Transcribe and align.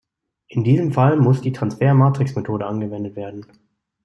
In 0.47 0.63
diesem 0.63 0.93
Fall 0.93 1.15
muss 1.17 1.41
die 1.41 1.51
Transfer-Matrix-Methode 1.51 2.65
angewendet 2.65 3.15
werden. 3.15 3.45